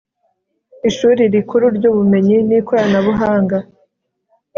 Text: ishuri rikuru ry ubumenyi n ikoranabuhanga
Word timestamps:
ishuri 0.89 1.21
rikuru 1.33 1.65
ry 1.77 1.85
ubumenyi 1.91 2.37
n 2.49 2.51
ikoranabuhanga 2.59 3.57